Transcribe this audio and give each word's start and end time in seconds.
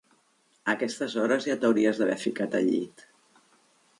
A 0.71 0.73
aquestes 0.73 1.17
hores 1.23 1.45
ja 1.51 1.57
t'hauries 1.65 2.01
d'haver 2.01 2.17
ficat 2.23 2.57
al 2.61 2.65
llit. 2.71 3.05